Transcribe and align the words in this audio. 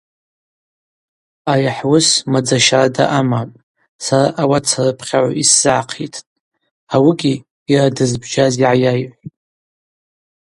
Ари 1.51 1.69
хӏуыс 1.77 2.07
мадза 2.31 2.57
щарда 2.65 3.05
амапӏ, 3.17 3.55
сара 4.05 4.27
ауат 4.41 4.65
сарыпхьагӏв 4.71 5.33
йсзыгӏахъитӏтӏ, 5.41 6.29
ауыгьи– 6.95 7.33
йара 7.71 7.95
дызбжьаз 7.95 8.53
йгӏайайхӏвтӏ. 8.57 9.33